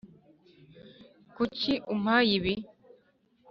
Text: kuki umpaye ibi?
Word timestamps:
kuki 1.35 1.73
umpaye 1.93 2.31
ibi? 2.39 2.53